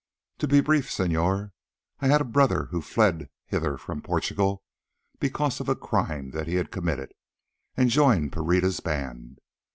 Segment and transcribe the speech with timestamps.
[0.39, 1.53] To be brief, senor,
[1.99, 4.63] I had a brother who fled hither from Portugal
[5.19, 7.13] because of a crime that he had committed,
[7.77, 9.37] and joined Pereira's band.